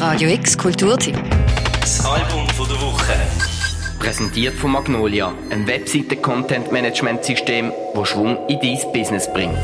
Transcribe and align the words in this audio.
Radio 0.00 0.30
X 0.30 0.56
Kulturtipp. 0.56 1.14
Das 1.78 2.02
Album 2.06 2.48
von 2.48 2.66
der 2.66 2.80
Woche. 2.80 3.12
Präsentiert 3.98 4.54
von 4.54 4.70
Magnolia, 4.70 5.34
ein 5.50 5.66
Webseiten-Content-Management-System, 5.66 7.70
das 7.94 8.08
Schwung 8.08 8.38
in 8.48 8.58
dein 8.60 8.78
Business 8.94 9.30
bringt. 9.30 9.58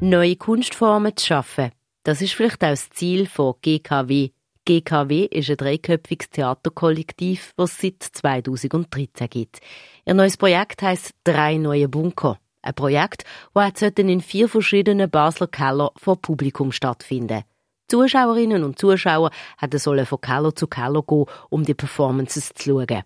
Neue 0.00 0.36
Kunstformen 0.36 1.14
zu 1.18 1.26
schaffen, 1.26 1.70
das 2.02 2.22
ist 2.22 2.32
vielleicht 2.32 2.64
auch 2.64 2.70
das 2.70 2.88
Ziel 2.88 3.26
von 3.26 3.56
GKW. 3.60 4.30
GKW 4.64 5.26
ist 5.26 5.50
ein 5.50 5.58
dreiköpfiges 5.58 6.30
Theaterkollektiv, 6.30 7.52
das 7.58 7.72
es 7.72 7.80
seit 7.82 8.02
2013 8.02 9.28
gibt. 9.28 9.60
Ihr 10.06 10.14
neues 10.14 10.38
Projekt 10.38 10.80
heißt 10.80 11.10
Drei 11.24 11.58
neue 11.58 11.88
Bunker. 11.88 12.38
Ein 12.62 12.74
Projekt, 12.74 13.24
das 13.52 13.82
in 13.82 14.22
vier 14.22 14.48
verschiedenen 14.48 15.10
Basler 15.10 15.46
Keller 15.46 15.90
vor 15.98 16.22
Publikum 16.22 16.72
stattfinden 16.72 17.44
Zuschauerinnen 17.88 18.64
und 18.64 18.78
Zuschauer 18.78 19.30
sollen 19.74 20.06
von 20.06 20.20
Keller 20.20 20.54
zu 20.54 20.66
Keller 20.66 21.02
gehen, 21.02 21.26
um 21.50 21.62
die 21.62 21.74
Performances 21.74 22.52
zu 22.54 22.70
schauen. 22.70 23.02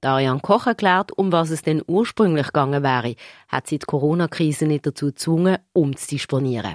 Darian 0.00 0.42
Koch 0.42 0.66
erklärt, 0.66 1.12
um 1.16 1.30
was 1.30 1.50
es 1.50 1.62
denn 1.62 1.80
ursprünglich 1.86 2.48
gegangen 2.48 2.82
wäre, 2.82 3.14
hat 3.48 3.68
sie 3.68 3.78
die 3.78 3.86
Corona-Krise 3.86 4.66
nicht 4.66 4.84
dazu 4.84 5.06
gezwungen, 5.06 5.58
umzudisponieren. 5.72 6.74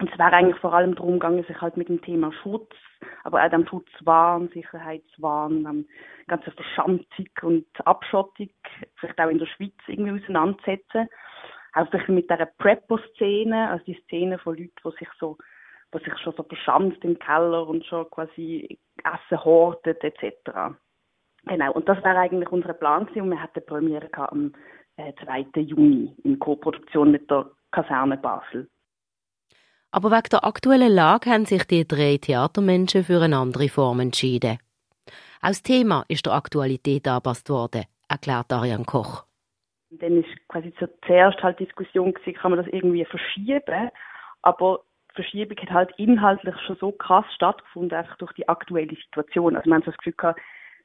Und 0.00 0.10
es 0.12 0.18
wäre 0.18 0.32
eigentlich 0.32 0.60
vor 0.60 0.74
allem 0.74 0.96
darum 0.96 1.14
gegangen, 1.14 1.44
sich 1.44 1.60
halt 1.60 1.76
mit 1.76 1.88
dem 1.88 2.02
Thema 2.02 2.32
Schutz, 2.42 2.74
aber 3.22 3.44
auch 3.44 3.50
dem 3.50 3.66
Schutzwahn, 3.66 4.48
Sicherheitswahn, 4.52 5.62
dem 5.62 5.86
ganzen 6.26 6.52
Verschanzung 6.52 7.28
und 7.42 7.66
Abschottung, 7.86 8.50
vielleicht 8.96 9.20
auch 9.20 9.30
in 9.30 9.38
der 9.38 9.46
Schweiz 9.46 9.74
irgendwie 9.86 10.20
auseinandersetzen. 10.20 11.08
Auch 11.74 11.88
vielleicht 11.90 12.08
mit 12.08 12.28
dieser 12.28 12.46
Prepper-Szene, 12.46 13.70
also 13.70 13.84
die 13.84 14.00
Szene 14.04 14.38
von 14.38 14.56
Leuten, 14.56 14.72
die 14.84 14.98
sich 14.98 15.08
so, 15.20 15.38
die 15.98 16.04
sich 16.04 16.18
schon 16.18 16.34
so 16.36 16.42
verschanzt 16.42 17.02
im 17.02 17.18
Keller 17.18 17.66
und 17.66 17.84
schon 17.84 18.08
quasi 18.10 18.78
Essen 19.04 19.44
hortet, 19.44 20.02
etc. 20.02 20.74
Genau, 21.44 21.72
und 21.72 21.88
das 21.88 21.98
wäre 22.04 22.18
eigentlich 22.18 22.50
unser 22.50 22.74
Plan 22.74 23.06
gewesen 23.06 23.22
und 23.22 23.30
wir 23.30 23.42
hatten 23.42 23.64
Premiere 23.64 24.08
am 24.30 24.52
äh, 24.96 25.12
2. 25.24 25.60
Juni 25.60 26.14
in 26.24 26.38
Co-Produktion 26.38 27.10
mit 27.10 27.30
der 27.30 27.50
Kaserne 27.70 28.16
Basel. 28.16 28.68
Aber 29.90 30.10
wegen 30.10 30.28
der 30.30 30.44
aktuellen 30.44 30.92
Lage 30.92 31.30
haben 31.30 31.46
sich 31.46 31.64
die 31.64 31.86
drei 31.86 32.18
Theatermenschen 32.18 33.04
für 33.04 33.22
eine 33.22 33.38
andere 33.38 33.68
Form 33.68 34.00
entschieden. 34.00 34.58
Das 35.40 35.62
Thema 35.62 36.04
ist 36.08 36.26
der 36.26 36.32
Aktualität 36.32 37.06
angepasst 37.06 37.48
worden, 37.48 37.84
erklärt 38.08 38.52
Ariane 38.52 38.84
Koch. 38.84 39.24
Dann 39.90 40.18
ist 40.18 40.48
quasi 40.48 40.74
zuerst 41.06 41.40
halt 41.42 41.60
Diskussion 41.60 42.12
gewesen, 42.12 42.36
kann 42.36 42.50
man 42.50 42.64
das 42.64 42.72
irgendwie 42.72 43.04
verschieben, 43.04 43.90
aber 44.42 44.80
die 44.80 44.85
Verschiebung 45.16 45.58
hat 45.58 45.70
halt 45.70 45.90
inhaltlich 45.96 46.54
schon 46.66 46.76
so 46.76 46.92
krass 46.92 47.24
stattgefunden, 47.34 47.98
einfach 47.98 48.16
durch 48.18 48.32
die 48.34 48.48
aktuelle 48.48 48.94
Situation. 48.94 49.56
Also 49.56 49.68
man 49.68 49.80
hat 49.80 49.88
das 49.88 49.96
Gefühl 49.96 50.14
gehabt, 50.16 50.40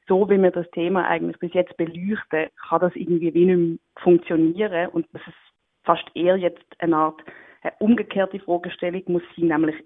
so 0.08 0.28
wie 0.28 0.42
wir 0.42 0.50
das 0.50 0.68
Thema 0.72 1.06
eigentlich 1.06 1.38
bis 1.38 1.52
jetzt 1.52 1.76
beleuchten, 1.76 2.48
kann 2.68 2.80
das 2.80 2.96
irgendwie 2.96 3.32
wie 3.34 3.44
nicht 3.44 3.56
mehr 3.56 3.78
funktionieren 4.02 4.88
und 4.88 5.06
das 5.12 5.22
ist 5.26 5.36
fast 5.84 6.04
eher 6.14 6.36
jetzt 6.36 6.64
eine 6.78 6.96
Art 6.96 7.22
eine 7.62 7.72
umgekehrte 7.78 8.40
Fragestellung 8.40 9.02
muss 9.06 9.22
sein, 9.36 9.46
nämlich 9.46 9.76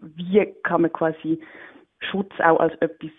wie 0.00 0.52
kann 0.64 0.82
man 0.82 0.92
quasi 0.92 1.40
Schutz 2.00 2.32
auch 2.40 2.58
als 2.58 2.74
etwas 2.80 3.10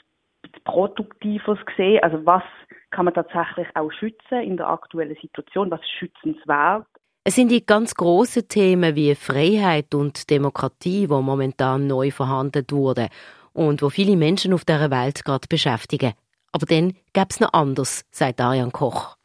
Produktives 0.65 1.59
sehen, 1.77 2.03
also 2.03 2.25
was 2.25 2.43
kann 2.89 3.05
man 3.05 3.13
tatsächlich 3.13 3.67
auch 3.75 3.91
schützen 3.91 4.41
in 4.41 4.57
der 4.57 4.67
aktuellen 4.67 5.15
Situation, 5.21 5.71
was 5.71 5.79
ist 5.79 5.91
schützenswert. 5.91 6.87
Es 7.23 7.35
sind 7.35 7.51
die 7.51 7.63
ganz 7.63 7.93
grossen 7.93 8.47
Themen 8.47 8.95
wie 8.95 9.13
Freiheit 9.13 9.93
und 9.93 10.31
Demokratie, 10.31 11.05
die 11.05 11.07
momentan 11.07 11.85
neu 11.85 12.09
verhandelt 12.09 12.71
wurden 12.71 13.09
und 13.53 13.83
wo 13.83 13.89
viele 13.89 14.17
Menschen 14.17 14.53
auf 14.53 14.65
dieser 14.65 14.89
Welt 14.89 15.23
gerade 15.23 15.47
beschäftigen. 15.47 16.13
Aber 16.51 16.65
dann 16.65 16.93
gäbe 17.13 17.27
es 17.29 17.39
noch 17.39 17.53
anders, 17.53 18.07
sagt 18.09 18.41
Ariane 18.41 18.71
Koch. 18.71 19.17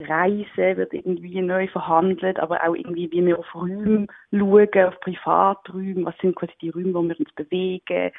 Reisen 0.00 0.76
wird 0.76 0.92
irgendwie 0.92 1.40
neu 1.40 1.68
verhandelt, 1.68 2.40
aber 2.40 2.66
auch 2.66 2.74
irgendwie, 2.74 3.12
wie 3.12 3.24
wir 3.24 3.38
auf 3.38 3.54
Räume 3.54 4.08
schauen, 4.32 4.84
auf 4.84 4.98
Privaträume, 4.98 6.04
was 6.04 6.18
sind 6.18 6.34
quasi 6.34 6.52
die 6.60 6.70
Räume, 6.70 6.94
wo 6.94 7.02
wir 7.04 7.20
uns 7.20 7.32
bewegen, 7.36 8.10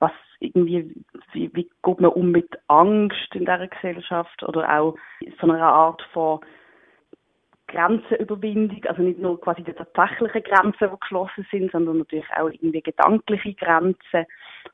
was 0.00 0.12
irgendwie, 0.40 0.92
wie, 1.32 1.54
wie 1.54 1.70
geht 1.84 2.00
man 2.00 2.10
um 2.10 2.32
mit 2.32 2.50
Angst 2.66 3.28
in 3.34 3.44
dieser 3.44 3.68
Gesellschaft 3.68 4.42
oder 4.42 4.80
auch 4.80 4.96
so 5.40 5.46
einer 5.48 5.62
Art 5.62 6.02
von 6.12 6.40
Grenzenüberwindung, 7.72 8.84
also 8.86 9.02
nicht 9.02 9.18
nur 9.18 9.40
quasi 9.40 9.62
die 9.62 9.72
tatsächlichen 9.72 10.42
Grenzen, 10.42 10.90
die 10.90 11.00
geschlossen 11.00 11.46
sind, 11.50 11.72
sondern 11.72 11.98
natürlich 11.98 12.30
auch 12.36 12.48
irgendwie 12.48 12.82
gedankliche 12.82 13.54
Grenzen. 13.54 14.26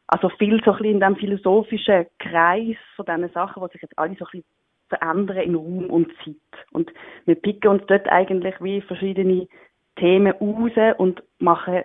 Also 0.08 0.28
viel 0.30 0.60
so 0.64 0.72
ein 0.72 0.84
in 0.84 1.00
dem 1.00 1.16
philosophischen 1.16 2.06
Kreis 2.18 2.76
von 2.96 3.06
diesen 3.06 3.30
Sachen, 3.32 3.62
die 3.62 3.72
sich 3.72 3.82
jetzt 3.82 3.98
alle 3.98 4.16
so 4.18 4.24
ein 4.26 4.30
bisschen 4.30 4.44
verändern 4.88 5.36
in 5.38 5.54
Raum 5.54 5.90
und 5.90 6.08
Zeit. 6.24 6.66
Und 6.72 6.90
wir 7.26 7.34
picken 7.34 7.70
uns 7.70 7.82
dort 7.86 8.08
eigentlich 8.08 8.54
wie 8.60 8.80
verschiedene 8.80 9.48
Themen 9.96 10.32
raus 10.32 10.94
und 10.98 11.22
machen 11.38 11.82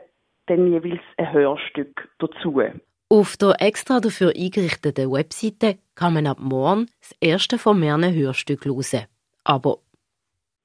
dann 0.48 0.72
jeweils 0.72 1.02
ein 1.18 1.32
Hörstück 1.32 2.10
dazu. 2.20 2.62
Auf 3.10 3.38
der 3.38 3.62
extra 3.62 4.00
dafür 4.00 4.34
eingerichteten 4.36 5.12
Webseite 5.12 5.78
kann 5.96 6.16
man 6.16 6.28
ab 6.28 6.38
morgen 6.40 6.88
das 7.02 7.16
erste 7.22 7.58
von 7.58 7.80
mehreren 7.80 8.14
Hörstücken 8.14 8.72
hören. 8.72 9.06
Aber 9.44 9.78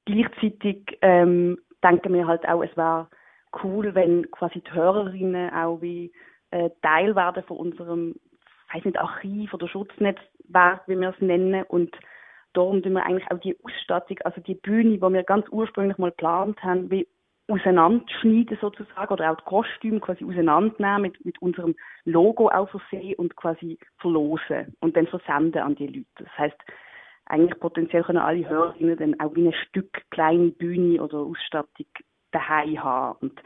gleichzeitig 0.09 0.99
ähm, 1.03 1.59
denken 1.85 2.15
wir 2.15 2.27
halt 2.27 2.49
auch, 2.49 2.63
es 2.63 2.77
wäre 2.77 3.09
cool, 3.63 3.95
wenn 3.95 4.31
quasi 4.31 4.61
die 4.61 4.73
Hörerinnen 4.73 5.53
auch 5.53 5.81
wie 5.81 6.13
äh, 6.51 6.71
Teil 6.83 7.15
werden 7.15 7.45
von 7.45 7.59
unserem, 7.59 8.15
weiß 8.73 8.85
nicht, 8.85 8.99
Archiv 8.99 9.53
oder 9.55 9.69
Schutznetzwerk, 9.69 10.83
wie 10.87 10.99
wir 10.99 11.11
es 11.11 11.21
nennen, 11.21 11.65
und 11.65 11.95
darum 12.55 12.83
tun 12.83 12.95
wir 12.95 13.05
eigentlich 13.05 13.31
auch 13.31 13.39
die 13.39 13.57
Ausstattung, 13.63 14.19
also 14.25 14.41
die 14.41 14.55
Bühne, 14.55 14.97
die 14.97 15.01
wir 15.01 15.23
ganz 15.25 15.47
ursprünglich 15.51 15.99
mal 15.99 16.11
geplant 16.11 16.63
haben, 16.63 16.91
wie 16.91 17.07
auseinanderschneiden 17.49 18.59
sozusagen 18.61 19.13
oder 19.13 19.33
auch 19.33 19.37
die 19.37 19.45
Kostüme 19.45 20.01
quasi 20.01 20.25
auseinandernehmen, 20.25 21.03
mit, 21.03 21.25
mit 21.25 21.41
unserem 21.41 21.75
Logo 22.05 22.49
auch 22.49 22.69
versehen 22.69 23.15
und 23.15 23.37
quasi 23.37 23.79
verlosen 23.99 24.75
und 24.81 24.97
dann 24.97 25.07
versenden 25.07 25.63
an 25.63 25.75
die 25.75 25.87
Leute. 25.87 26.07
Das 26.17 26.39
heißt, 26.39 26.59
eigentlich 27.29 27.59
potenziell 27.61 28.03
können 28.03 28.19
alle 28.19 28.49
Hörerinnen 28.49 28.97
dann 28.97 29.21
auch 29.21 29.35
wie 29.35 29.47
ein 29.47 29.55
Stück 29.69 30.03
kleine 30.11 30.51
Bühne 30.51 31.03
oder 31.03 31.19
Ausstattung 31.19 31.87
daheim 32.33 32.83
haben. 32.83 33.19
Und 33.21 33.43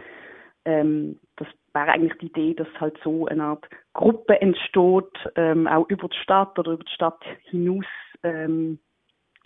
ähm, 0.65 1.21
das 1.37 1.49
wäre 1.75 1.93
eigentlich 1.93 2.19
die 2.19 2.27
Idee, 2.27 2.55
dass 2.55 2.69
halt 2.81 2.99
so 3.03 3.27
eine 3.27 3.45
Art 3.45 3.69
Gruppe 3.93 4.41
entsteht, 4.41 5.13
ähm, 5.37 5.67
auch 5.67 5.89
über 5.89 6.09
die 6.09 6.17
Stadt 6.19 6.59
oder 6.59 6.73
über 6.73 6.85
die 6.85 6.93
Stadt 6.93 7.23
hinaus, 7.51 7.87
ähm, 8.23 8.79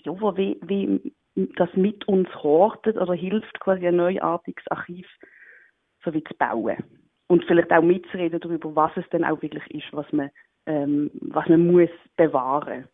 ja, 0.05 0.13
wie, 0.37 0.59
wie 0.63 1.13
das 1.57 1.69
mit 1.75 2.07
uns 2.09 2.29
hortet 2.43 2.97
oder 2.97 3.15
hilft, 3.15 3.59
quasi 3.61 3.87
ein 3.87 3.97
neuartiges 3.97 4.65
Archiv 4.69 5.07
so 6.05 6.13
wie 6.13 6.25
zu 6.25 6.35
bauen. 6.35 6.77
Und 7.29 7.45
vielleicht 7.45 7.73
auch 7.73 7.83
mitzureden 7.83 8.41
darüber, 8.41 8.75
was 8.77 8.93
es 8.97 9.09
denn 9.11 9.25
auch 9.25 9.43
wirklich 9.43 9.69
ist, 9.71 9.93
was 9.93 10.11
man, 10.13 10.31
ähm, 10.67 11.11
was 11.21 11.49
man 11.49 11.67
muss 11.67 11.91
bewahren. 12.17 12.87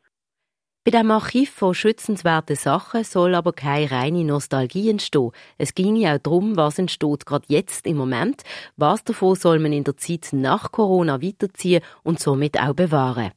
Bei 0.84 0.90
dem 0.90 1.12
Archiv 1.12 1.50
von 1.50 1.74
schützenswerten 1.74 2.56
Sachen 2.56 3.04
soll 3.04 3.36
aber 3.36 3.52
keine 3.52 3.88
reine 3.92 4.24
Nostalgie 4.24 4.90
entstehen. 4.90 5.30
Es 5.56 5.76
ging 5.76 5.94
ja 5.94 6.16
auch 6.16 6.18
darum, 6.18 6.56
was 6.56 6.76
entsteht 6.76 7.24
gerade 7.24 7.44
jetzt 7.46 7.86
im 7.86 7.96
Moment, 7.96 8.42
was 8.76 9.04
davon 9.04 9.36
soll 9.36 9.60
man 9.60 9.72
in 9.72 9.84
der 9.84 9.96
Zeit 9.96 10.30
nach 10.32 10.72
Corona 10.72 11.22
weiterziehen 11.22 11.84
und 12.02 12.18
somit 12.18 12.60
auch 12.60 12.74
bewahren. 12.74 13.30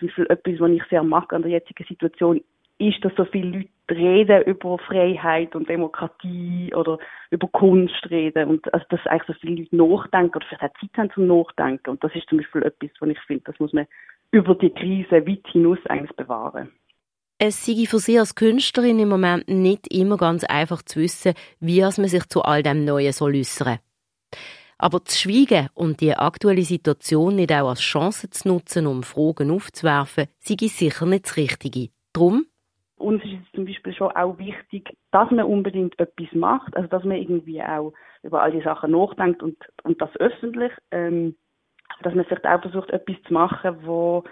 Zum 0.00 0.08
Beispiel 0.08 0.26
etwas, 0.28 0.58
was 0.58 0.70
ich 0.72 0.82
sehr 0.90 1.04
mag 1.04 1.32
an 1.32 1.42
der 1.42 1.52
jetzigen 1.52 1.86
Situation, 1.86 2.40
ist, 2.78 3.04
dass 3.04 3.12
so 3.16 3.24
viele 3.24 3.58
Leute 3.58 3.68
reden 3.92 4.42
über 4.42 4.76
Freiheit 4.78 5.54
und 5.54 5.68
Demokratie 5.68 6.74
oder 6.74 6.98
über 7.30 7.46
Kunst 7.52 8.10
reden 8.10 8.48
und 8.48 8.74
also, 8.74 8.84
dass 8.88 9.06
eigentlich 9.06 9.28
so 9.28 9.34
viele 9.34 9.62
Leute 9.62 9.76
nachdenken 9.76 10.38
oder 10.38 10.46
vielleicht 10.48 10.64
auch 10.64 10.80
Zeit 10.80 10.98
haben 10.98 11.10
zum 11.12 11.28
Nachdenken 11.28 11.90
und 11.90 12.02
das 12.02 12.12
ist 12.16 12.28
zum 12.28 12.38
Beispiel 12.38 12.64
etwas, 12.64 12.90
was 12.98 13.10
ich 13.10 13.20
finde, 13.20 13.44
das 13.46 13.60
muss 13.60 13.72
man 13.72 13.86
über 14.34 14.54
die 14.54 14.70
Krise 14.70 15.26
weit 15.26 15.46
hinaus 15.50 15.78
eigentlich 15.86 16.16
bewahren. 16.16 16.72
Es 17.38 17.64
sei 17.64 17.86
für 17.86 17.98
Sie 17.98 18.18
als 18.18 18.34
Künstlerin 18.34 18.98
im 18.98 19.08
Moment 19.08 19.48
nicht 19.48 19.92
immer 19.92 20.16
ganz 20.16 20.44
einfach 20.44 20.82
zu 20.82 21.00
wissen, 21.00 21.34
wie 21.60 21.80
man 21.80 21.92
sich 21.92 22.28
zu 22.28 22.42
all 22.42 22.62
dem 22.62 22.84
Neuen 22.84 23.12
soll 23.12 23.34
äußern 23.34 23.78
aber 24.76 25.04
zu 25.04 25.16
schweigen 25.16 25.68
und 25.74 26.00
die 26.00 26.14
aktuelle 26.14 26.62
Situation 26.62 27.36
nicht 27.36 27.52
auch 27.52 27.68
als 27.68 27.80
Chance 27.80 28.28
zu 28.30 28.48
nutzen, 28.48 28.86
um 28.86 29.02
Fragen 29.02 29.50
aufzuwerfen, 29.50 30.26
sei 30.40 30.56
sicher 30.66 31.06
nicht 31.06 31.26
das 31.26 31.36
Richtige. 31.36 31.90
Drum 32.12 32.46
uns 32.96 33.22
ist 33.24 33.32
es 33.32 33.52
zum 33.54 33.66
Beispiel 33.66 33.92
schon 33.92 34.12
auch 34.12 34.38
wichtig, 34.38 34.96
dass 35.10 35.30
man 35.30 35.44
unbedingt 35.44 35.98
etwas 35.98 36.32
macht, 36.32 36.76
also 36.76 36.88
dass 36.88 37.04
man 37.04 37.16
irgendwie 37.18 37.62
auch 37.62 37.92
über 38.22 38.42
all 38.42 38.52
die 38.52 38.62
Sachen 38.62 38.92
nachdenkt 38.92 39.42
und, 39.42 39.56
und 39.82 40.00
das 40.00 40.14
öffentlich, 40.16 40.72
ähm, 40.90 41.36
dass 42.02 42.14
man 42.14 42.24
vielleicht 42.24 42.46
auch 42.46 42.60
versucht, 42.60 42.90
etwas 42.90 43.16
zu 43.26 43.32
machen, 43.32 43.76
wo, 43.82 44.24